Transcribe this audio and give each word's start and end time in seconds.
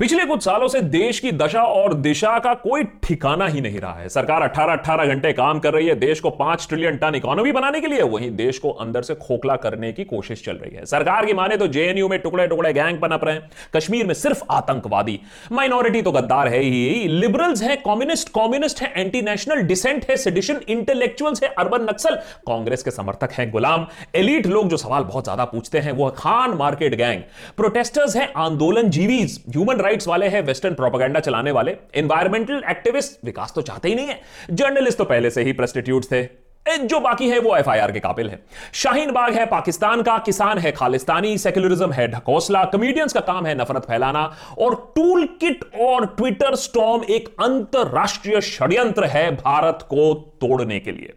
पिछले 0.00 0.24
कुछ 0.26 0.42
सालों 0.42 0.66
से 0.68 0.80
देश 0.82 1.18
की 1.20 1.30
दशा 1.32 1.62
और 1.62 1.92
दिशा 1.94 2.38
का 2.38 2.52
कोई 2.54 2.84
ठिकाना 3.02 3.46
ही 3.46 3.60
नहीं 3.60 3.80
रहा 3.80 3.92
है। 3.94 4.08
सरकार 4.08 4.42
18-18 4.42 5.06
घंटे 5.06 5.32
काम 5.32 5.58
कर 5.58 5.74
रही 5.74 5.86
है। 5.86 5.94
देश 5.94 6.20
को 6.20 6.30
पाँच 6.30 6.66
ट्रिलियन 6.68 6.96
टन 6.96 7.14
इकोनॉमी 7.14 7.52
बनाने 7.52 7.80
के 7.80 7.86
लिए 7.86 8.02
वहीं 8.04 8.30
देश 8.36 8.58
को 8.58 8.70
अंदर 8.70 9.02
से 9.02 9.14
खोखला 9.16 9.56
करने 9.56 9.92
की 9.92 10.04
कोशिश 10.04 10.44
चल 10.44 10.56
रही 10.56 10.76
है। 10.76 10.84
सरकार 10.84 11.26
की 11.26 11.32
माने 11.32 11.56
तो 11.56 11.66
जेएनयू 11.66 12.08
में 12.08 12.18
टुकड़े 12.18 12.46
टुकड़े 12.46 12.72
गैंग 12.72 12.98
पनप 13.00 13.24
रहे 13.24 13.34
हैं। 13.34 13.50
कश्मीर 13.74 14.06
में 14.06 14.14
सिर्फ़ 14.14 14.42
आतंकवादी। 14.50 15.18
माइनॉरिटी 15.52 16.02
तो 16.02 16.12
गद्दार 16.12 16.48
है 16.48 16.58
ही। 16.58 17.06
लिबरल्स 17.10 17.62
है, 17.62 17.76
कम्युनिस्ट 17.78 18.28
कम्युनिस्ट 18.30 18.82
है 18.82 18.92
एंटी 18.96 19.22
नेशनल 19.22 19.62
डिसेंट 19.62 20.10
है 20.10 20.16
सिडिशन 20.16 20.60
इंटेलेक्चुअल्स 20.68 21.42
है 21.42 21.52
अर्बन 21.58 21.86
नक्सल। 21.90 22.16
कांग्रेस 22.46 22.82
के 22.82 22.90
समर्थक 22.90 23.32
हैं 23.32 23.50
गुलाम। 23.52 23.86
एलिट 24.16 24.46
लोग 24.46 24.68
जो 24.68 24.76
सवाल 24.76 25.04
बहुत 25.04 25.24
ज़्यादा 25.24 25.44
पूछते 25.44 25.78
हैं, 25.78 25.92
वो 25.92 26.10
खान 26.18 26.56
मार्केट 26.56 26.94
गैंग 26.96 27.22
प्रोटेस्टर्स 27.56 28.16
है 28.16 28.30
आंदोलन 28.38 28.90
ह्यूमन 28.94 29.82
राइट्स 29.84 30.08
वाले 30.08 30.28
हैं 30.28 30.42
वेस्टर्न 30.42 30.74
प्रोपागेंडा 30.74 31.20
चलाने 31.20 31.50
वाले 31.50 31.76
एनवायरमेंटल 31.94 32.62
एक्टिविस्ट 32.70 33.24
विकास 33.24 33.52
तो 33.54 33.62
चाहते 33.62 33.88
ही 33.88 33.94
नहीं 33.94 34.06
है। 34.06 34.20
जर्नलिस्ट 34.52 34.98
तो 34.98 35.04
पहले 35.04 35.30
से 35.30 35.42
ही 35.42 35.52
प्रेस्टिट्यूट 35.52 36.04
थे। 36.12 36.22
जो 36.66 36.98
बाकी 37.00 37.28
है 37.28 37.38
वो 37.38 37.56
एफआईआर 37.56 37.92
के 37.92 38.00
काबिल 38.00 38.28
है। 38.30 38.38
शाहीन 38.74 39.10
बाग 39.12 39.34
है 39.34 39.44
पाकिस्तान 39.46 40.02
का, 40.02 40.16
किसान 40.18 40.58
है 40.58 40.70
खालिस्तानी 40.72 41.36
सेक्युलरिज्म 41.38 41.92
है 41.92 42.06
ढकोसला 42.08 42.64
कमेडियंस 42.64 43.12
का 43.12 43.20
काम 43.22 43.46
है 43.46 43.54
नफरत 43.54 43.84
फैलाना, 43.84 44.22
और 44.58 44.74
टूल 44.96 45.26
किट 45.40 45.64
और 45.80 46.06
ट्विटर 46.06 46.54
स्टॉम 46.54 47.04
एक 47.10 47.28
अंतरराष्ट्रीय 47.42 48.40
षड्यंत्र 48.40 49.04
है 49.06 49.30
भारत 49.36 49.86
को 49.90 50.12
तोड़ने 50.40 50.78
के 50.80 50.92
लिए। 50.92 51.12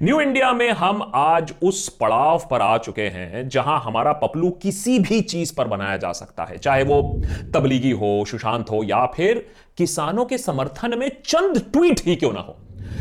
न्यू 0.00 0.20
इंडिया 0.20 0.52
में 0.52 0.70
हम 0.70 1.10
आज 1.14 1.52
उस 1.62 1.88
पड़ाव 1.88 2.46
पर 2.50 2.60
आ 2.60 2.76
चुके 2.78 3.02
हैं 3.02 3.48
जहाँ 3.48 3.80
हमारा 3.80 4.12
पपलू 4.12 4.50
किसी 4.50 4.98
भी 4.98 5.20
चीज़ 5.20 5.54
पर 5.54 5.68
बनाया 5.68 5.96
जा 5.96 6.12
सकता 6.12 6.44
है, 6.44 6.56
चाहे 6.58 6.84
वो 6.84 7.20
तबलीगी 7.54 7.90
हो, 7.90 8.24
सुशांत 8.24 8.70
हो, 8.70 8.82
या 8.84 9.04
फिर 9.06 9.46
किसानों 9.76 10.24
के 10.24 10.38
समर्थन 10.38 10.98
में 10.98 11.10
चंद 11.26 11.58
ट्वीट 11.72 12.00
ही 12.06 12.16
क्यों 12.16 12.32
ना 12.32 12.40
हो। 12.40 12.56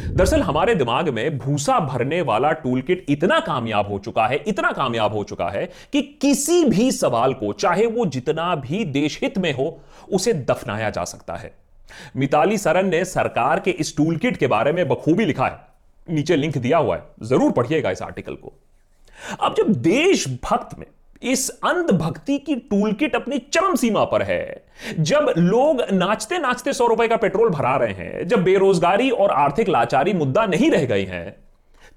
दरअसल 0.08 0.42
हमारे 0.42 0.76
दिमाग 0.76 1.10
में 1.10 1.38
भूसा 1.38 1.80
भरने 1.80 2.22
वाला 2.22 2.52
टूलकिट 2.52 3.06
इतना 3.10 3.40
कामयाब 3.40 3.88
हो 3.88 4.00
चुका 4.00 4.28
है, 4.28 4.44
इतना 4.48 4.72
कामयाब 4.72 5.14
हो 5.14 5.24
चुका 5.24 5.50
है 5.50 5.66
कि 5.94 6.02
किसी 6.02 6.64
भी 6.66 6.92
सवाल 6.92 7.34
को, 7.34 7.54
चाहे 7.54 7.86
वो 7.86 8.06
जितना 8.06 8.56
भी 8.56 8.86
देश 8.86 9.20
हित 9.24 9.38
में 9.38 9.54
हो, 9.54 9.80
उसे 10.12 10.34
दफनाया 10.34 10.90
जा 10.90 11.04
सकता 11.04 11.36
है। 11.36 11.54
मिताली 12.16 12.58
सरन 12.58 12.90
ने 12.90 13.06
सरकार 13.06 13.60
के 13.60 13.72
इस 13.72 13.98
टूलकिट 13.98 14.38
के 14.38 14.48
बारे 14.48 14.72
में 14.72 14.88
बखूबी 14.88 15.26
लिखा 15.26 15.48
है। 15.48 15.71
नीचे 16.08 16.36
लिंक 16.36 16.58
दिया 16.58 16.78
हुआ 16.78 16.96
है, 16.96 17.04
ज़रूर 17.24 17.52
पढ़िएगा 17.52 17.92
इस 17.92 18.02
आर्टिकल 18.02 18.36
को। 18.36 18.54
अब 19.40 19.56
जब 19.58 19.72
देशभक्त 19.74 20.78
में, 20.80 20.86
इस 21.24 21.50
अंधभक्ति 21.50 22.38
की 22.38 22.56
टूलकिट 22.56 23.16
अपनी 23.16 23.38
चरम 23.54 23.76
सीमा 23.76 24.04
पर 24.06 24.22
है, 24.22 24.64
जब 25.00 25.34
लोग 25.38 25.82
नाचते 25.92 26.38
नाचते 26.38 26.74
सौ 26.74 26.88
रुपए 26.88 27.08
का 27.08 27.18
पेट्रोल 27.18 27.50
भरा 27.50 27.76
रहे 27.76 27.94
हैं, 27.94 28.28
जब 28.28 28.44
बेरोजगारी 28.44 29.10
और 29.10 29.32
आर्थिक 29.32 29.70
लाचारी 29.70 30.14
मुद्दा 30.14 30.46
नहीं 30.46 30.72
रह 30.72 30.86
गई 30.86 31.06
हैं, 31.06 31.32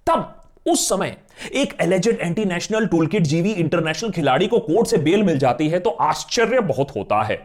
तब 0.06 0.34
उस 0.66 0.88
समय 0.88 1.16
एक 1.54 1.74
एलिजेड 1.80 2.18
एंटी 2.20 2.44
नेशनल 2.44 2.86
टूलकिट 2.86 3.22
जीवी 3.22 3.52
इंटरनेशनल 3.52 4.10
खिलाड़ी 4.10 4.46
को 4.46 4.58
कोर्ट 4.58 4.88
से 4.88 4.98
बेल 4.98 5.22
मिल 5.22 5.38
जाती 5.38 5.68
है 5.68 5.78
तो 5.80 5.90
आश्चर्य 5.90 6.60
बहुत 6.62 6.94
होता 6.96 7.22
है। 7.22 7.36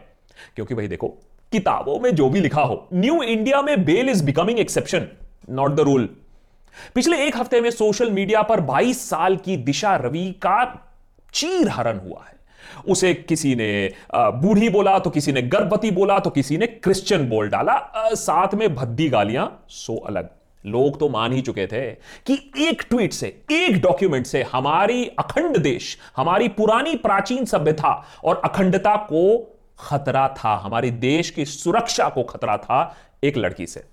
क्योंकि 0.56 0.74
भाई 0.74 0.88
देखो, 0.88 1.08
किताबों 1.52 1.98
में 2.00 2.14
जो 2.14 2.28
भी 2.30 2.40
लिखा 2.40 2.62
हो 2.62 2.88
न्यू 2.94 3.22
इंडिया 3.22 3.62
में 3.62 3.84
bail 3.84 4.08
is 4.08 4.24
becoming 4.24 4.58
exception 4.58 5.08
not 5.50 5.70
the 5.70 5.80
rule 5.80 6.08
पिछले 6.94 7.24
एक 7.26 7.36
हफ़्ते 7.36 7.60
में 7.60 7.70
सोशल 7.70 8.10
मीडिया 8.10 8.42
पर 8.42 8.60
22 8.62 9.00
साल 9.00 9.36
की 9.36 9.56
दिशा 9.58 9.94
रवि 9.96 10.30
का 10.42 10.64
चीर 11.34 11.68
हरण 11.68 11.98
हुआ 11.98 12.24
है। 12.24 12.38
उसे 12.88 13.12
किसी 13.14 13.54
ने 13.54 13.92
बूढ़ी 14.14 14.68
बोला 14.68 14.98
तो 14.98 15.10
किसी 15.10 15.32
ने 15.32 15.42
गर्भवती 15.42 15.90
बोला 15.90 16.18
तो 16.18 16.30
किसी 16.30 16.58
ने 16.58 16.66
क्रिश्चियन 16.66 17.28
बोल 17.28 17.48
डाला। 17.48 17.78
साथ 18.14 18.54
में 18.54 18.74
भद्दी 18.74 19.08
गालियाँ, 19.08 19.64
सो 19.68 19.96
अलग। 19.98 20.28
लोग 20.64 20.98
तो 21.00 21.08
मान 21.08 21.32
ही 21.32 21.40
चुके 21.40 21.66
थे 21.66 21.90
कि 22.26 22.34
एक 22.60 22.82
ट्वीट 22.90 23.12
से, 23.12 23.26
एक 23.52 23.80
डॉक्यूमेंट 23.80 24.26
से 24.26 24.42
हमारी 24.42 25.04
अखंड 25.18 25.58
देश, 25.58 25.96
हमारी 26.16 26.48
पुरानी 26.48 26.94
प्राचीन 26.96 27.44
सभ्यता 27.44 27.92
और 28.24 28.40
अखंडता 28.44 28.96
को 28.96 29.38
खतरा 29.78 30.26
था, 30.28 30.54
हमारे 30.56 30.90
देश 30.90 31.30
की 31.30 31.44
सुरक्षा 31.44 32.08
को 32.08 32.22
खतरा 32.22 32.56
था 32.56 32.96
एक 33.24 33.36
लड़की 33.38 33.66
से। 33.66 33.84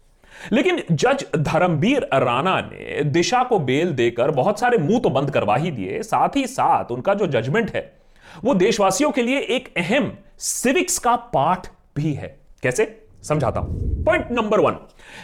लेकिन 0.52 0.81
जज 0.92 1.25
धर्मवीर 1.38 2.08
राणा 2.14 2.59
ने 2.62 3.03
दिशा 3.03 3.44
को 3.44 3.59
बेल 3.59 3.92
देकर 3.92 4.31
बहुत 4.31 4.59
सारे 4.59 4.78
मुँह 4.78 5.00
तो 5.00 5.09
बंद 5.09 5.31
करवा 5.31 5.56
ही 5.56 5.72
दिए। 5.72 6.02
साथ 6.03 6.36
ही 6.36 6.46
साथ 6.48 6.92
उनका 6.92 7.14
जो 7.14 7.28
जजमेंट 7.28 7.72
है, 7.75 7.92
वो 8.44 8.53
देशवासियों 8.53 9.12
के 9.12 9.22
लिए 9.22 9.40
एक 9.40 9.74
अहम 9.78 10.12
सिविक्स 10.40 11.00
का 11.00 11.16
पाठ 11.16 11.68
भी 11.96 12.14
है। 12.14 12.38
कैसे? 12.64 13.06
समझाता 13.28 13.60
हूँ। 13.60 13.86
पॉइंट 14.06 14.32
नंबर 14.32 14.60
वन 14.60 14.76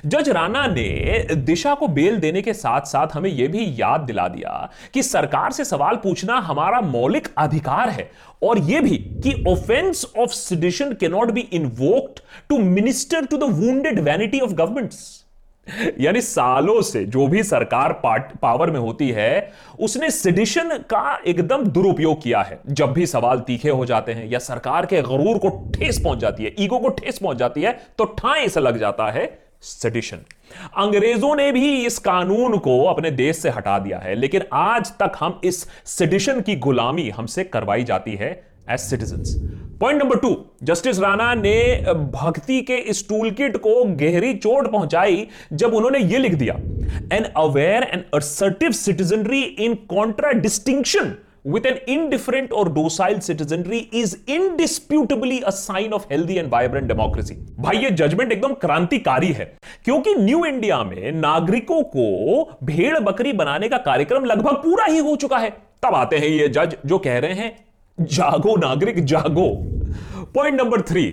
जज 0.06 0.30
राणा 0.30 0.66
ने 0.68 1.36
दिशा 1.36 1.74
को 1.76 1.88
बेल 1.90 2.18
देने 2.20 2.42
के 2.42 2.54
साथ 2.54 2.88
साथ 2.88 3.16
हमें 3.16 3.30
यह 3.30 3.48
भी 3.48 3.66
याद 3.78 4.02
दिला 4.02 4.28
दिया 4.28 4.70
कि 4.94 5.04
सरकार 5.04 5.52
से 5.52 5.66
सवाल 5.66 5.96
पूछना 6.04 6.38
हमारा 6.48 6.82
मौलिक 6.82 7.28
अधिकार 7.38 7.90
है 7.90 8.10
और 8.44 8.60
यह 8.72 8.82
भी 8.82 8.98
कि 9.24 9.44
ऑफेंस 9.48 10.06
ऑफ़ 10.20 10.32
सिडिशन 10.32 10.94
के 10.94 11.08
not 11.08 11.32
be 11.32 11.48
invoked 11.54 12.20
to 12.50 12.58
minister 12.60 13.26
to 13.26 13.38
the 13.38 13.52
wounded 13.60 14.00
vanity 14.00 14.40
of 14.40 14.54
governments 14.54 15.23
यानी 16.00 16.22
सालों 16.22 16.82
से 16.82 17.04
जो 17.06 17.28
भी 17.28 17.44
सरकार 17.44 17.94
पावर 18.42 18.72
में 18.72 18.80
होती 18.80 19.10
है, 19.10 19.52
उसने 19.80 20.10
सिडिशन 20.12 20.78
का 20.90 21.20
एकदम 21.28 21.64
दुरुपयोग 21.66 22.22
किया 22.24 22.42
है। 22.42 22.60
जब 22.70 22.92
भी 22.94 23.06
सवाल 23.06 23.40
तीखे 23.40 23.70
हो 23.70 23.86
जाते 23.86 24.14
हैं 24.14 24.28
या 24.28 24.40
सरकार 24.40 24.86
के 24.86 25.02
गरूर 25.02 25.38
को 25.38 25.50
ठेस 25.76 26.02
पहुँच 26.04 26.20
जाती 26.20 26.44
है, 26.44 26.54
ईगो 26.60 26.80
को 26.80 26.90
ठेस 26.92 27.20
पहुँच 27.20 27.38
जाती 27.38 27.62
है 27.62 27.80
तो 27.98 28.06
ठाए 28.14 28.48
से 28.48 28.60
लग 28.60 28.80
जाता 28.80 29.10
है 29.12 29.26
सेडिशन 29.64 30.18
अंग्रेज़ों 30.78 31.36
ने 31.36 31.52
भी 31.52 31.86
इस 31.86 31.98
कानून 32.00 32.58
को 32.58 32.84
अपने 32.86 33.12
देश 33.12 33.38
से 33.38 33.50
हटा 33.50 33.78
दिया 33.80 34.00
है, 34.00 34.16
लेकिन 34.16 34.44
आज 34.54 34.92
तक 34.92 35.12
हम 35.20 35.40
इस 35.44 35.66
सेडिशन 35.86 36.42
की 36.42 36.56
गुलामी 36.56 37.10
हमसे 37.10 37.44
करवाई 37.44 37.84
जाती 37.84 38.16
है। 38.16 38.32
As 38.72 38.80
citizen 38.80 39.78
point 39.80 40.02
number 40.02 40.18
two 40.18 40.36
justice 40.64 41.00
Rana 41.00 41.34
ने 41.36 41.56
भक्ति 42.14 42.62
के 42.62 42.76
इस 42.92 43.08
टूल 43.10 43.32
किट 43.32 43.58
को 43.58 43.84
गहरी 44.00 44.34
चोट 44.36 44.72
पहुंचाई 44.72 45.28
जब 45.54 45.74
उन्होंने 45.74 46.00
यह 46.00 46.18
लिख 46.20 46.36
दिया 46.36 46.54
an 47.16 47.24
aware 47.38 47.84
and 47.84 48.04
assertive 48.14 48.72
citizenry 48.72 49.42
in 49.42 49.76
contradistinction 50.40 51.16
with 51.46 51.66
an 51.66 51.80
indifferent 51.94 52.54
or 52.60 52.62
docile 52.76 53.18
citizenry 53.22 53.80
is 54.02 54.12
indisputably 54.28 55.40
a 55.44 55.52
sign 55.52 55.96
of 55.98 56.06
healthy 56.12 56.38
and 56.38 56.50
vibrant 56.54 56.88
democracy. 56.92 57.36
भाई, 57.60 57.78
ये 57.78 57.90
जजमेंट 57.92 58.32
एकदम 58.32 58.54
क्रांतिकारी 58.62 59.32
है, 59.32 59.46
क्योंकि 59.86 60.14
न्यू 60.16 60.46
इंडिया 60.46 60.84
में 60.84 61.12
नागरिकों 61.12 61.82
को 61.96 62.58
भेड़ 62.64 63.00
बकरी 63.00 63.34
बनाने 63.34 63.70
का 63.70 63.78
कार्यक्रम 63.90 64.26
लगभग 64.26 64.64
पूरा 64.64 64.86
ही 64.86 64.98
हो 65.00 65.16
चुका 65.16 65.38
है। 65.38 65.50
तब 65.84 65.96
आते 65.96 66.18
हैं 66.18 66.28
ये 66.28 66.48
जज 66.50 66.76
जो 66.86 66.98
कह 67.00 67.18
रहे 67.20 67.34
हैं 67.34 67.52
जागो 67.98 68.56
नागरिक, 68.58 69.04
जागो। 69.06 69.50
पॉइंट 70.36 70.60
नंबर 70.62 70.82
थ्री 70.82 71.06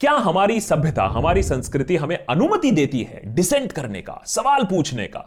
क्या 0.00 0.12
हमारी 0.12 0.60
सभ्यता, 0.60 1.04
हमारी 1.06 1.42
संस्कृति 1.42 1.96
हमें 1.96 2.16
अनुमति 2.18 2.70
देती 2.70 3.02
है 3.02 3.20
डिसेंट 3.34 3.72
करने 3.72 4.00
का, 4.02 4.20
सवाल 4.26 4.64
पूछने 4.64 5.06
का? 5.06 5.20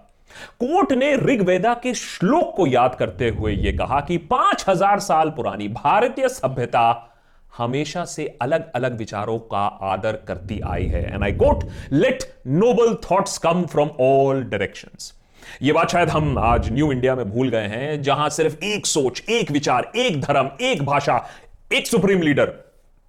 कोर्ट 0.60 0.92
ने 0.94 1.16
ऋग्वेदा 1.16 1.74
के 1.74 1.94
श्लोक 1.94 2.56
को 2.56 2.66
याद 2.68 2.96
करते 2.96 3.30
हुए 3.30 3.54
यह 3.54 3.78
कहा 3.78 4.00
कि 4.02 4.18
पाँच 4.32 4.66
हज़ार 4.70 5.00
साल 5.00 5.30
पुरानी 5.30 5.68
भारतीय 5.68 6.28
सभ्यता 6.30 7.14
हमेशा 7.58 8.04
से 8.06 8.26
अलग 8.42 8.72
अलग 8.72 8.98
विचारों 8.98 9.38
का 9.52 9.66
आदर 9.84 10.20
करती 10.28 10.60
आई 10.66 10.86
है। 10.86 11.04
And 11.14 11.24
I 11.24 11.32
quote 11.34 11.64
let 11.92 12.24
noble 12.48 12.94
thoughts 13.04 13.38
come 13.38 13.66
from 13.66 13.90
all 14.02 14.44
directions 14.44 15.14
ये 15.62 15.74
बात 15.74 15.92
शायद 15.92 16.10
हम 16.10 16.38
आज 16.40 16.72
न्यू 16.72 16.92
इंडिया 16.92 17.16
में 17.16 17.30
भूल 17.30 17.50
गए 17.50 17.68
हैं, 17.68 18.02
जहाँ 18.02 18.30
सिर्फ़ 18.30 18.64
एक 18.64 18.86
सोच, 18.86 19.24
एक 19.30 19.52
विचार, 19.52 19.92
एक 19.96 20.22
धर्म, 20.22 20.50
एक 20.62 20.84
भाषा, 20.86 21.26
एक 21.74 21.88
सुप्रीम 21.88 22.22
लीडर 22.22 22.46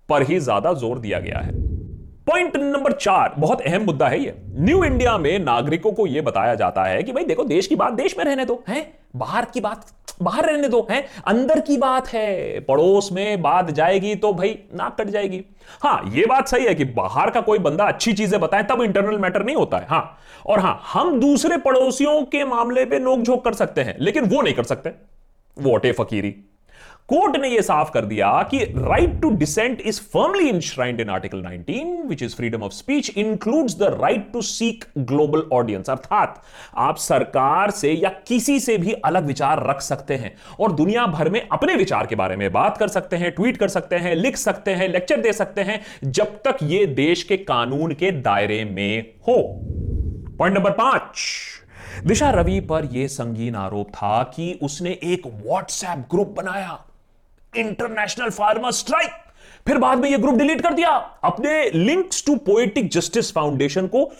पर 0.09 0.23
ही 0.23 0.39
ज़्यादा 0.41 0.73
ज़ोर 0.73 0.99
दिया 0.99 1.19
गया 1.19 1.39
है। 1.39 1.53
पॉइंट 2.27 2.57
नंबर 2.57 2.93
चार, 2.93 3.35
बहुत 3.39 3.61
अहम 3.61 3.83
मुद्दा 3.83 4.09
है 4.09 4.21
ये। 4.21 4.35
न्यू 4.59 4.85
इंडिया 4.85 5.17
में 5.19 5.39
नागरिकों 5.39 5.93
को 5.93 6.07
यह 6.07 6.23
बताया 6.23 6.55
जाता 6.55 6.85
है 6.85 7.03
कि 7.03 7.13
भाई 7.13 7.25
देखो, 7.25 7.45
देश 7.45 7.67
की 7.67 7.77
बात 7.77 7.93
देश 7.93 8.19
में 8.19 8.25
रहने 8.25 8.45
दो, 8.45 8.63
है? 8.69 8.87
बाहर 9.17 9.45
की 9.45 9.61
बात 9.61 9.87
बाहर 10.23 10.47
रहने 10.47 10.69
दो, 10.69 10.87
है? 10.91 11.05
अंदर 11.27 11.61
की 11.61 11.77
बात 11.77 12.09
है, 12.09 12.61
पड़ोस 12.61 13.11
में 13.13 13.43
बात 13.43 13.71
जाएगी 13.71 14.15
तो 14.15 14.33
भाई 14.33 14.59
नाक 14.75 14.97
कट 15.01 15.09
जाएगी। 15.09 15.45
हाँ 15.83 16.11
यह 16.15 16.27
बात 16.29 16.49
सही 16.49 16.65
है 16.65 16.75
कि 16.75 16.85
बाहर 16.85 17.31
का 17.31 17.41
कोई 17.41 17.59
बंदा 17.59 17.85
अच्छी 17.85 18.13
चीज़ें 18.13 18.41
बताए, 18.41 18.63
तब 18.63 18.83
इंटरनल 18.83 19.19
मैटर 19.19 19.45
नहीं 19.45 19.57
होता 19.57 19.79
है 19.79 19.87
हाँ। 19.89 20.19
और 20.47 20.61
हाँ 20.61 20.81
हम 20.93 21.19
दूसरे 21.21 21.57
पड़ोसियों 21.59 22.23
के 22.25 22.45
मामले 22.45 22.85
पे 22.85 22.99
नोकझोंक 22.99 23.45
कर 23.45 23.55
सकते 23.55 23.81
हैं, 23.81 23.97
लेकिन 24.01 24.25
वो 24.25 24.43
नहीं 24.43 24.55
कर 24.55 24.65
सकते। 24.65 24.93
वोटे 25.57 25.93
फकीरी। 25.93 26.35
कोर्ट 27.09 27.37
ने 27.37 27.49
यह 27.49 27.61
साफ़ 27.61 27.91
कर 27.91 28.05
दिया 28.05 28.43
कि 28.43 28.59
right 28.59 29.21
to 29.23 29.31
dissent 29.31 29.81
is 29.81 30.01
firmly 30.01 30.49
enshrined 30.49 31.01
in 31.01 31.09
article 31.09 31.43
19 31.43 32.09
which 32.09 32.23
is 32.23 32.37
freedom 32.37 32.63
of 32.63 32.73
speech 32.73 33.19
includes 33.19 33.79
the 33.79 33.83
right 33.83 34.33
to 34.33 34.43
seek 34.43 34.85
global 34.99 35.43
audience 35.53 35.91
अर्थात 35.91 36.43
आप 36.77 36.97
सरकार 36.97 37.71
से 37.71 37.93
या 37.93 38.09
किसी 38.09 38.61
से 38.61 38.79
भी 38.79 38.93
अलग 38.93 39.27
विचार 39.27 39.67
रख 39.67 39.81
सकते 39.81 40.15
हैं 40.15 40.35
और 40.61 40.73
दुनिया 40.73 41.07
भर 41.07 41.29
में 41.29 41.49
अपने 41.53 41.75
विचार 41.75 42.07
के 42.07 42.15
बारे 42.15 42.37
में 42.37 42.53
बात 42.53 42.77
कर 42.77 42.89
सकते 42.89 43.17
हैं 43.17 43.31
ट्वीट 43.31 43.57
कर 43.57 43.69
सकते 43.69 43.97
हैं, 43.97 44.15
लिख 44.15 44.37
सकते 44.37 44.71
हैं 44.71 44.89
लेक्चर 44.89 45.21
दे 45.21 45.33
सकते 45.33 45.61
हैं, 45.61 45.81
जब 46.05 46.27
तक 46.27 46.57
यह 46.63 46.87
देश 46.87 47.23
के 47.23 47.37
कानून 47.37 47.93
के 47.93 48.11
दायरे 48.11 48.65
में 48.65 49.01
हो। 49.01 49.61
पॉइंट 50.39 50.57
नंबर 50.57 50.71
पाँच। 50.71 51.21
दिशा 52.07 52.31
रवि 52.31 52.61
पर 52.61 52.85
यह 52.85 53.07
संगीन 53.07 53.55
आरोप 53.55 53.89
था 53.89 54.23
कि 54.23 54.59
उसने 54.63 54.91
एक 54.91 55.27
व्हाट्सएप 55.27 55.99
ग्रुप 56.11 56.35
बनाया। 56.37 56.85
International 57.57 58.31
farmer 58.31 58.71
strike. 58.71 59.11
फिर 59.67 59.79
बाद 59.79 59.99
में 59.99 60.11
यह 60.11 60.19
ग्रुप 60.19 60.35
डिलीट 60.35 60.61
कर 60.61 60.75
दिया। 60.75 60.91
अपने 61.25 61.71
links 61.71 62.27
to 62.27 62.37
poetic 62.37 62.89
justice 62.89 63.33
foundation 63.33 63.87
को 63.87 64.13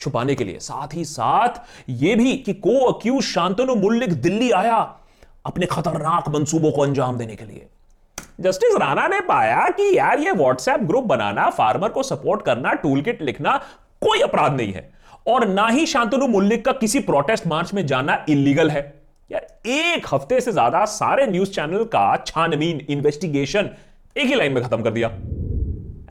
छुपाने 0.00 0.34
के 0.34 0.44
लिए। 0.44 0.58
साथ 0.58 0.94
ही 0.94 1.04
साथ 1.04 1.48
यह 1.88 2.16
भी 2.16 2.36
कि 2.36 2.52
को 2.52 2.92
अक्यूज 2.92 3.22
शांतनु 3.22 3.74
मुल्लिक 3.74 4.12
दिल्ली 4.12 4.50
आया 4.50 4.94
अपने 5.46 5.66
खतरनाक 5.66 6.28
मंसूबों 6.28 6.72
को 6.72 6.82
अंजाम 6.82 7.18
देने 7.18 7.36
के 7.36 7.44
लिए। 7.44 7.66
जस्टिस 8.40 8.76
राणा 8.80 9.08
ने 9.08 9.20
पाया 9.20 9.68
कि 9.68 9.98
यार 9.98 10.18
ये 10.18 10.30
व्हाट्सएप 10.30 10.80
ग्रुप 10.80 11.04
बनाना, 11.04 11.50
फार्मर 11.50 11.88
को 11.88 12.02
सपोर्ट 12.02 12.44
करना 12.44 12.72
टूल 12.72 13.02
किट 13.02 13.22
लिखना 13.22 13.56
कोई 14.00 14.20
अपराध 14.20 14.54
नहीं 14.54 14.72
है। 14.72 14.90
और 15.26 15.48
ना 15.48 15.68
ही 15.68 15.86
शांतनु 15.86 16.26
मुल्लिक 16.26 16.64
का 16.64 16.72
किसी 16.72 17.00
प्रोटेस्ट 17.00 17.46
मार्च 17.46 17.74
में 17.74 17.86
जाना 17.86 18.24
इलीगल 18.28 18.70
है। 18.70 18.97
यार, 19.30 19.46
एक 19.66 20.06
हफ़्ते 20.12 20.40
से 20.40 20.52
ज़्यादा 20.52 20.84
सारे 20.84 21.26
न्यूज़ 21.26 21.50
चैनल 21.52 21.84
का 21.84 22.16
छानबीन 22.26 22.80
इन्वेस्टिगेशन 22.90 23.70
एक 24.16 24.26
ही 24.26 24.34
लाइन 24.34 24.52
में 24.52 24.62
खत्म 24.64 24.82
कर 24.82 24.90
दिया। 24.90 25.08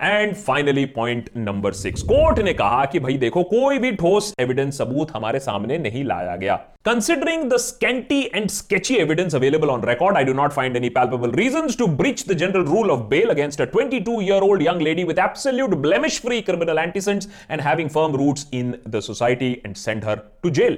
And 0.01 0.33
finally 0.35 0.85
point 0.85 1.29
number 1.37 1.73
six 1.73 2.01
court 2.01 2.39
ने 2.39 2.53
कहा 2.53 2.83
कि 2.85 2.99
भाई 2.99 3.17
देखो, 3.17 3.43
कोई 3.43 3.79
भी 3.79 3.91
ठोस 3.91 4.33
एविडेंस 4.39 4.77
सबूत 4.77 5.11
हमारे 5.15 5.39
सामने 5.39 5.77
नहीं 5.77 6.03
लाया 6.03 6.35
गया। 6.35 6.55
Considering 6.85 7.49
the 7.51 7.57
scanty 7.57 8.21
and 8.35 8.49
sketchy 8.49 8.95
evidence 8.95 9.35
available 9.35 9.69
on 9.69 9.83
record 9.89 10.17
I 10.17 10.23
do 10.23 10.33
not 10.33 10.51
find 10.53 10.75
any 10.77 10.89
palpable 10.97 11.31
reason 11.39 11.67
to 11.79 11.87
breach 12.01 12.23
the 12.29 12.37
general 12.37 12.65
rule 12.65 12.91
of 12.91 13.01
bail 13.09 13.29
against 13.29 13.61
a 13.61 13.65
22 13.71 14.19
year 14.27 14.39
old 14.49 14.65
young 14.67 14.83
lady 14.89 15.07
with 15.09 15.23
absolute 15.23 15.75
blemish 15.87 16.19
free 16.27 16.39
criminal 16.51 16.83
antecedents 16.83 17.31
and 17.49 17.65
having 17.69 17.91
firm 17.97 18.19
roots 18.23 18.45
in 18.61 18.71
the 18.95 19.03
society 19.09 19.51
and 19.65 19.81
send 19.85 20.07
her 20.09 20.15
to 20.43 20.53
jail. 20.61 20.77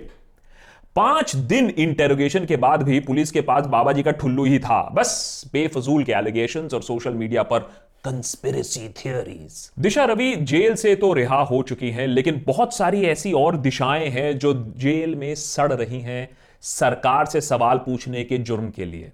पाँच 0.95 1.36
दिन 1.36 1.69
interrogation 1.69 2.45
के 2.45 2.56
बाद 2.57 2.83
भी 2.83 3.00
police 3.00 3.31
के 3.31 3.41
पास 3.41 3.65
बाबा 3.65 3.91
जी 3.91 4.03
का 4.03 4.12
ठुल्लू 4.12 4.45
ही 4.45 4.57
था। 4.59 4.81
बस, 4.94 5.44
बेफजूल 5.53 6.03
के 6.03 6.12
एलिगेशन 6.12 6.68
और 6.74 6.81
सोशल 6.81 7.13
मीडिया 7.13 7.44
पर 7.44 7.59
conspiracy 8.03 8.88
theories 8.89 9.69
Disha 9.80 10.03
Ravi 10.06 10.36
jail 10.36 10.75
से 10.75 10.95
तो 10.95 11.13
रिहा 11.13 11.41
हो 11.41 11.62
चुकी 11.62 11.89
हैं, 11.89 12.07
लेकिन 12.07 12.41
बहुत 12.47 12.75
सारी 12.75 13.03
ऐसी 13.03 13.31
और 13.33 13.57
दिशाएँ 13.57 14.09
हैं 14.09 14.38
जो 14.38 14.53
जेल 14.77 15.15
में 15.15 15.33
सड़ 15.36 15.71
रही 15.74 16.00
हैं 16.00 16.30
सरकार 16.63 17.25
से 17.25 17.41
सवाल 17.41 17.77
पूछने 17.77 18.24
के 18.24 18.38
जुर्म 18.38 18.69
के 18.69 18.86
लिए। 18.86 19.12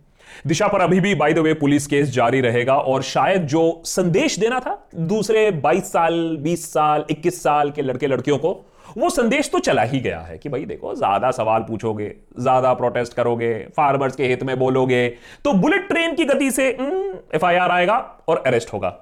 दिशा 0.48 0.68
पर 0.68 0.82
अभी 0.82 1.00
भी 1.00 1.16
by 1.16 1.34
the 1.34 1.40
way 1.40 1.54
police 1.54 1.88
case 1.88 2.10
जारी 2.10 2.42
रहेगा 2.42 2.76
और 2.76 3.04
शायद 3.04 3.46
जो 3.48 3.82
संदेश 3.86 4.40
देना 4.40 4.60
था 4.60 4.78
दूसरे 4.96 5.52
22 5.62 5.92
साल 5.92 6.16
20 6.44 6.66
साल 6.68 7.06
21 7.12 7.42
साल 7.42 7.72
के 7.72 7.82
लड़के 7.82 8.08
लड़कियों 8.08 8.38
को 8.38 8.54
वो 8.96 9.10
संदेश 9.10 9.50
तो 9.52 9.60
चला 9.60 9.82
ही 9.84 10.00
गया 10.00 10.20
है 10.20 10.38
कि 10.38 10.50
भाई 10.50 10.66
देखो 10.66 10.94
ज़्यादा 10.96 11.32
सवाल 11.32 11.62
पूछोगे 11.62 12.14
ज़्यादा 12.40 12.74
प्रोटेस्ट 12.74 13.14
करोगे 13.14 13.54
फार्मर्स 13.78 14.16
के 14.16 14.28
हित 14.28 14.44
में 14.44 14.58
बोलोगे 14.60 15.08
तो 15.46 15.54
बुलेट 15.56 15.88
ट्रेन 15.88 16.16
की 16.16 16.26
गति 16.26 16.52
से 16.52 16.68
एफआईआर 16.68 17.62
हम्म, 17.62 17.72
आएगा 17.72 17.98
और 18.28 18.44
अरेस्ट 18.48 18.74
होगा। 18.74 18.94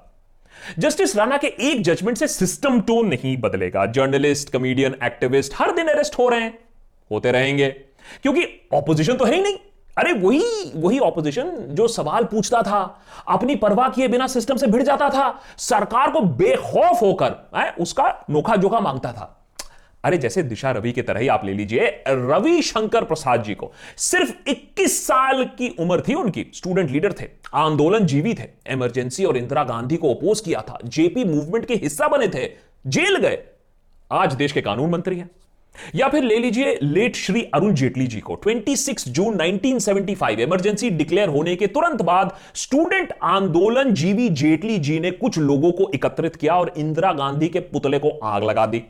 जस्टिस 0.78 1.16
राणा 1.16 1.36
के 1.36 1.46
एक 1.46 1.82
जजमेंट 1.84 2.16
से 2.18 2.26
सिस्टम 2.28 2.80
टोन 2.80 3.08
नहीं 3.08 3.36
बदलेगा। 3.36 3.84
जर्नलिस्ट 3.88 4.50
कमेडियन 4.50 4.96
एक्टिविस्ट 5.04 5.54
हर 5.56 5.72
दिन 5.72 5.88
अरेस्ट 5.88 6.18
हो 6.18 6.28
रहे 6.28 6.40
हैं 6.40 6.58
होते 7.10 7.32
रहेंगे 7.32 7.68
क्योंकि 8.22 8.46
ऑपोजिशन 8.74 9.16
तो 9.16 9.24
है 9.24 9.34
ही 9.34 9.42
नहीं। 9.42 9.56
अरे 9.98 10.12
वही 10.14 10.72
वही 10.76 10.98
ऑपोजिशन 11.00 11.50
जो 11.70 11.86
सवाल 11.88 12.24
पूछता 12.24 12.62
था 12.62 12.80
अपनी 13.28 13.56
परवाह 13.56 13.88
किए 13.88 14.08
बिना 14.08 14.26
सिस्टम 14.28 14.56
से 14.56 14.66
भिड़ 14.66 14.82
जाता 14.82 15.08
था 15.10 15.28
सरकार 15.60 16.10
को 16.10 16.20
बेखौफ 16.38 17.02
होकर 17.02 17.74
उसका 17.80 18.08
नोखा 18.30 18.56
जोखा 18.56 18.80
माँगता 18.80 19.12
था। 19.12 19.30
अरे 20.04 20.18
जैसे 20.18 20.42
दिशा 20.42 20.70
रवि 20.70 20.92
की 20.92 21.02
तरह 21.02 21.20
ही 21.20 21.28
आप 21.28 21.44
ले 21.44 21.52
लीजिए 21.52 22.04
रवि 22.08 22.62
शंकर 22.62 23.04
प्रसाद 23.04 23.42
जी 23.42 23.54
को। 23.54 23.72
सिर्फ़ 23.96 24.50
21 24.50 25.06
साल 25.06 25.44
की 25.44 25.76
उम्र 25.80 26.00
थी 26.00 26.14
उनकी। 26.14 26.46
स्टूडेंट 26.54 26.90
लीडर 26.90 27.12
थे 27.12 27.24
आंदोलन 27.54 28.06
जीवी 28.06 28.34
थे। 28.34 28.48
इमरजेंसी 28.70 29.24
और 29.24 29.36
इंदिरा 29.36 29.64
गांधी 29.64 29.96
को 29.96 30.14
अपोज 30.14 30.40
किया 30.40 30.60
था। 30.60 30.78
जेपी 30.84 31.24
मूवमेंट 31.24 31.66
के 31.66 31.74
हिस्सा 31.74 32.08
बने 32.08 32.28
थे। 32.28 32.50
जेल 32.86 33.16
गए। 33.16 33.38
आज 34.12 34.34
देश 34.34 34.52
के 34.52 34.60
कानून 34.60 34.90
मंत्री 34.90 35.16
हैं। 35.16 35.30
या 35.94 36.08
फिर 36.08 36.24
ले 36.24 36.38
लीजिए 36.38 36.78
लेट 36.82 37.16
श्री 37.16 37.42
अरुण 37.54 37.74
जेटली 37.74 38.06
जी 38.06 38.20
को। 38.20 38.36
26 38.36 39.08
जून 39.08 39.40
1975 39.40 40.40
इमरजेंसी 40.40 40.90
डिक्लेयर 40.90 41.28
होने 41.28 41.56
के 41.56 41.66
तुरंत 41.66 42.02
बाद 42.02 42.36
स्टूडेंट 42.54 43.12
आंदोलन 43.22 43.94
जीवी 43.94 44.28
जेटली 44.28 44.78
जी 44.78 45.00
ने 45.00 45.10
कुछ 45.10 45.38
लोगों 45.38 45.72
को 45.72 45.90
एकत्रित 45.94 46.36
किया 46.36 46.54
और 46.54 46.74
इंदिरा 46.76 47.12
गांधी 47.12 47.48
के 47.48 47.60
पुतले 47.60 47.98
को 47.98 48.18
आग 48.24 48.44
लगा 48.44 48.66
दी। 48.66 48.82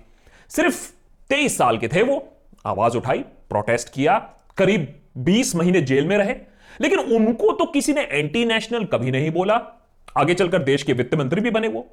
सिर्फ़ 0.48 0.92
तेईस 1.30 1.58
साल 1.58 1.78
के 1.78 1.88
थे 1.88 2.02
वो। 2.02 2.28
आवाज़ 2.66 2.96
उठाई 2.96 3.18
प्रोटेस्ट 3.18 3.92
किया, 3.92 4.18
करीब 4.56 5.00
बीस 5.16 5.54
महीने 5.56 5.80
जेल 5.80 6.06
में 6.06 6.18
रहे। 6.18 6.34
लेकिन 6.80 6.98
उनको 6.98 7.52
तो 7.52 7.64
किसी 7.64 7.92
ने 7.92 8.00
एंटी 8.00 8.44
नेशनल 8.44 8.84
कभी 8.84 9.10
नहीं 9.10 9.30
बोला। 9.30 9.60
आगे 10.18 10.34
चलकर 10.34 10.62
देश 10.62 10.82
के 10.82 10.92
वित्त 10.92 11.14
मंत्री 11.14 11.40
भी 11.40 11.50
बने 11.50 11.68
वो। 11.68 11.86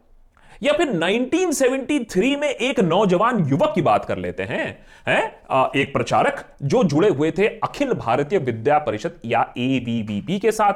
या 0.64 0.74
फिर 0.74 0.88
1973 0.88 2.36
में 2.38 2.50
एक 2.50 2.80
नौजवान 2.80 3.48
युवक 3.48 3.72
की 3.76 3.82
बात 3.82 4.06
कर 4.06 4.18
लेते 4.18 4.44
हैं 4.44 4.86
हैं? 5.08 5.28
एक 5.76 5.94
प्रचारक 5.94 6.46
जो 6.64 6.84
जुड़े 6.84 7.10
हुए 7.10 7.32
थे 7.32 7.48
अखिल 7.48 7.94
भारतीय 7.94 8.40
विद्या 8.40 8.78
परिषद 8.78 9.20
या 9.26 9.54
एबीवीपी 9.58 10.40
के 10.40 10.52
साथ। 10.52 10.74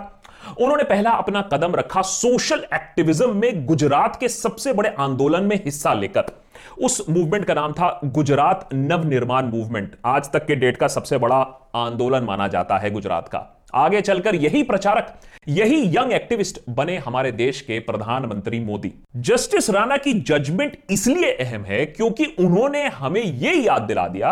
उन्होंने 0.61 0.83
पहला 0.83 1.11
अपना 1.11 1.41
कदम 1.41 1.75
रखा 1.75 2.01
सोशल 2.01 2.65
एक्टिविज्म 2.73 3.35
में 3.35 3.65
गुजरात 3.65 4.19
के 4.19 4.27
सबसे 4.27 4.73
बड़े 4.73 4.89
आंदोलन 4.89 5.43
में 5.43 5.55
हिस्सा 5.65 5.93
लेकर। 5.93 6.44
उस 6.81 7.09
मूवमेंट 7.09 7.45
का 7.45 7.53
नाम 7.53 7.71
था 7.71 7.99
गुजरात 8.05 8.69
नवनिर्माण 8.73 9.45
मूवमेंट 9.45 9.95
आज 10.05 10.31
तक 10.31 10.45
के 10.45 10.55
डेट 10.55 10.77
का 10.77 10.87
सबसे 10.87 11.17
बड़ा 11.17 11.71
आंदोलन 11.75 12.23
माना 12.23 12.47
जाता 12.47 12.77
है 12.77 12.91
गुजरात 12.91 13.27
का। 13.27 13.63
आगे 13.73 14.01
चलकर 14.01 14.35
यही 14.35 14.63
प्रचारक, 14.63 15.15
यही 15.47 15.89
यंग 15.97 16.11
एक्टिविस्ट 16.11 16.59
बने 16.69 16.97
हमारे 16.97 17.31
देश 17.31 17.61
के 17.61 17.79
प्रधानमंत्री 17.79 18.59
मोदी। 18.59 18.93
जस्टिस 19.15 19.69
राणा 19.69 19.97
की 19.97 20.13
जजमेंट 20.13 20.77
इसलिए 20.89 21.31
अहम 21.31 21.65
है 21.65 21.85
क्योंकि 21.85 22.25
उन्होंने 22.39 22.87
हमें 22.87 23.23
यह 23.23 23.63
याद 23.63 23.81
दिला 23.81 24.07
दिया 24.07 24.31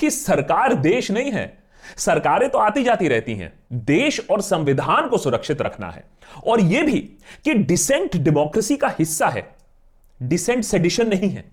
कि 0.00 0.10
सरकार 0.10 0.74
देश 0.74 1.10
नहीं 1.10 1.32
है। 1.32 1.58
सरकारें 1.96 2.48
तो 2.48 2.58
आती 2.58 2.84
जाती 2.84 3.08
रहती 3.08 3.34
हैं। 3.34 3.52
देश 3.72 4.26
और 4.30 4.40
संविधान 4.40 5.08
को 5.08 5.18
सुरक्षित 5.18 5.62
रखना 5.62 5.90
है। 5.90 6.04
और 6.46 6.60
यह 6.60 6.82
भी 6.82 6.98
कि 7.44 7.54
डिसेंट 7.54 8.16
डेमोक्रेसी 8.16 8.76
का 8.76 8.88
हिस्सा 8.88 9.28
है। 9.28 9.55
डिसेंट 10.22 10.64
सेडिशन 10.64 11.08
नहीं 11.08 11.30
है। 11.30 11.44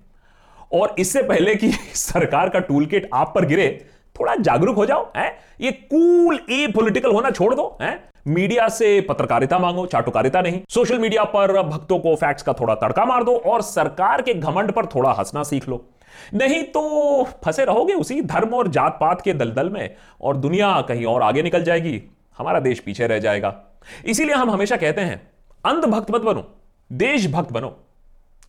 और 0.73 0.95
इससे 0.99 1.23
पहले 1.23 1.55
कि 1.55 1.71
सरकार 1.93 2.49
का 2.49 2.59
टूल 2.59 3.01
आप 3.13 3.31
पर 3.35 3.45
गिरे, 3.45 3.85
थोड़ा 4.19 4.35
जागरूक 4.35 4.75
हो 4.75 4.85
जाओ, 4.85 5.11
है? 5.17 5.37
ये 5.61 5.71
कूल 5.71 6.39
ए 6.49 6.67
पॉलिटिकल 6.75 7.11
होना 7.11 7.29
छोड़ 7.29 7.55
दो, 7.55 7.77
है? 7.81 8.09
मीडिया 8.27 8.69
से 8.69 9.01
पत्रकारिता 9.01 9.59
मांगो, 9.59 9.85
चाटुकारिता 9.85 10.41
नहीं। 10.41 10.61
सोशल 10.69 10.99
मीडिया 10.99 11.23
पर 11.23 11.61
भक्तों 11.61 11.99
को 11.99 12.15
फैक्ट्स 12.15 12.43
का 12.43 12.53
थोड़ा 12.53 12.75
तड़का 12.75 13.05
मार 13.05 13.23
दो 13.23 13.37
और 13.37 13.61
सरकार 13.61 14.21
के 14.21 14.33
घमंड 14.33 14.71
पर 14.71 14.85
थोड़ा 14.85 15.11
हंसना 15.11 15.43
सीख 15.43 15.69
लो। 15.69 15.89
नहीं 16.33 16.63
तो 16.63 17.23
फंसे 17.23 17.65
रहोगे 17.65 17.93
उसी 17.93 18.21
धर्म 18.21 18.49
और 18.49 18.67
जात 18.67 18.97
पात 19.01 19.21
के 19.21 19.33
दलदल 19.33 19.69
में 19.69 19.95
और 20.21 20.37
दुनिया 20.37 20.81
कहीं 20.81 21.05
और 21.05 21.21
आगे 21.21 21.41
निकल 21.41 21.63
जाएगी, 21.63 22.03
हमारा 22.37 22.59
देश 22.59 22.79
पीछे 22.79 23.07
रह 23.07 23.19
जाएगा। 23.19 23.63
इसीलिए 24.05 24.35
हम 24.35 24.51
हमेशा 24.51 24.77
कहते 24.77 25.01
हैं, 25.01 25.31
अंधभक्त 25.65 26.11
मत 26.11 26.21
बनो, 26.21 26.51
देशभक्त 26.91 27.51
बनो। 27.51 27.79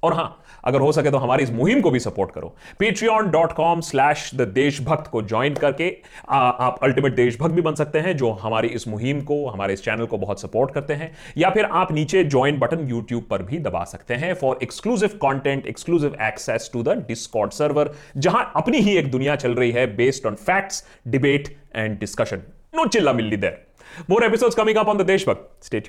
और 0.04 0.14
हाँ 0.14 0.40
अगर 0.64 0.80
हो 0.80 0.92
सके 0.92 1.10
तो 1.10 1.18
हमारी 1.18 1.42
इस 1.44 1.50
मुहिम 1.52 1.80
को 1.80 1.90
भी 1.90 1.98
सपोर्ट 2.00 2.30
करो। 2.30 2.54
Patreon 2.78 3.30
dot 3.30 3.52
com 3.52 3.80
slash 3.80 4.30
the 4.34 4.40
Deshbhakt 4.40 5.10
को 5.10 5.22
ज्वाइन 5.22 5.54
करके 5.54 5.88
आ, 6.28 6.38
आप 6.38 6.78
अल्टीमेट 6.82 7.14
देशभक्त 7.16 7.54
भी 7.54 7.62
बन 7.62 7.74
सकते 7.74 7.98
हैं 7.98 8.16
जो 8.16 8.30
हमारी 8.32 8.68
इस 8.68 8.88
मुहिम 8.88 9.20
को 9.20 9.46
हमारे 9.48 9.74
इस 9.74 9.84
चैनल 9.84 10.06
को 10.06 10.18
बहुत 10.18 10.40
सपोर्ट 10.40 10.74
करते 10.74 10.94
हैं। 10.94 11.10
या 11.38 11.50
फिर 11.50 11.64
आप 11.64 11.92
नीचे 11.92 12.24
ज्वाइन 12.24 12.58
बटन 12.58 12.88
यूट्यूब 12.88 13.26
पर 13.30 13.42
भी 13.42 13.58
दबा 13.58 13.84
सकते 13.84 14.14
हैं 14.14 14.34
for 14.34 14.58
exclusive 14.62 15.18
content 15.20 15.66
exclusive 15.66 16.16
access 16.22 16.70
to 16.72 16.82
the 16.82 16.88
Discord 17.08 17.52
server 17.52 17.92
जहाँ 18.16 18.50
अपनी 18.56 18.78
ही 18.78 18.96
एक 18.96 19.10
दुनिया 19.10 19.36
चल 19.36 19.54
रही 19.54 19.70
है 19.70 19.86
based 19.96 20.26
on 20.26 20.34
facts 20.34 20.84
debate 21.08 21.56
and 21.76 21.98
discussion 21.98 22.42
no 22.74 22.86
चिल्ला 22.86 23.12
मिल्ली 23.12 23.36
there 23.36 23.62
more 24.10 24.24
episodes 24.24 24.54
coming 24.54 24.78
up 24.78 24.88
on 24.88 24.98
the 24.98 25.06
Deshbhakt 25.06 25.64
stay 25.64 25.82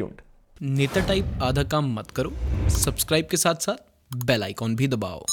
नेता 0.62 1.08
टाइप 1.08 1.40
आधा 1.44 1.64
काम 1.64 1.94
मत 1.96 2.12
करो। 2.12 2.32
सब्सक्राइब 2.70 3.28
के 3.32 3.38
साथ 3.38 3.56
साथ 3.56 3.95
बेल 4.12 4.44
आइकॉन 4.44 4.76
भी 4.76 4.88
दबाओ। 4.88 5.26